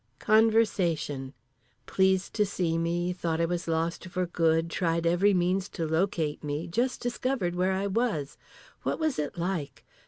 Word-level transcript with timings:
Conversation. 0.17 1.35
Pleased 1.85 2.33
to 2.33 2.43
see 2.43 2.75
me. 2.79 3.13
Thought 3.13 3.39
I 3.39 3.45
was 3.45 3.67
lost 3.67 4.07
for 4.07 4.25
good. 4.25 4.71
Tried 4.71 5.05
every 5.05 5.31
means 5.31 5.69
to 5.77 5.85
locate 5.85 6.43
me. 6.43 6.65
Just 6.65 7.01
discovered 7.01 7.53
where 7.53 7.73
I 7.73 7.85
was. 7.85 8.35
What 8.81 8.97
was 8.97 9.19
it 9.19 9.37
like? 9.37 9.85